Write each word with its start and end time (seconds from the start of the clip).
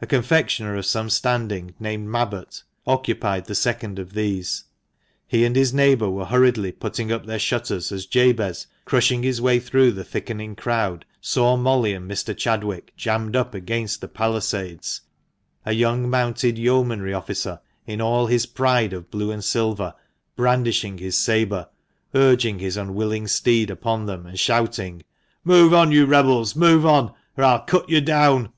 A 0.00 0.06
confectioner 0.06 0.76
of 0.76 0.86
some 0.86 1.10
standing 1.10 1.74
named 1.80 2.06
Mabbott 2.08 2.62
occupied 2.86 3.46
the 3.46 3.56
second 3.56 3.98
of 3.98 4.12
these. 4.12 4.62
He 5.26 5.44
and 5.44 5.56
his 5.56 5.74
neighbour 5.74 6.08
were 6.08 6.26
hurriedly 6.26 6.70
putting 6.70 7.10
up 7.10 7.26
their 7.26 7.40
shutters 7.40 7.90
as 7.90 8.06
Jabez, 8.06 8.68
crushing 8.84 9.24
his 9.24 9.40
way 9.40 9.58
through 9.58 9.90
the 9.90 10.04
thickening 10.04 10.54
crowd, 10.54 11.04
saw 11.20 11.56
Molly 11.56 11.92
and 11.92 12.08
Mr. 12.08 12.36
Chadwick 12.36 12.92
jammed 12.96 13.34
up 13.34 13.52
against 13.52 14.00
the 14.00 14.06
palisades, 14.06 15.00
a 15.66 15.72
young 15.72 16.08
mounted 16.08 16.56
yeomanry 16.56 17.12
officer, 17.12 17.58
in 17.84 18.00
all 18.00 18.28
his 18.28 18.46
pride 18.46 18.92
of 18.92 19.10
blue 19.10 19.32
and 19.32 19.42
silver, 19.42 19.92
brandishing 20.36 20.98
his 20.98 21.18
sabre, 21.18 21.68
urging 22.14 22.60
his 22.60 22.76
unwilling 22.76 23.26
steed 23.26 23.70
upon 23.70 24.06
them, 24.06 24.24
and 24.24 24.38
shouting 24.38 25.02
—"Move 25.42 25.74
on, 25.74 25.90
you 25.90 26.06
rebels, 26.06 26.54
move 26.54 26.86
on! 26.86 27.12
or 27.36 27.42
I'll 27.42 27.64
cut 27.64 27.88
you 27.90 28.00
down 28.00 28.50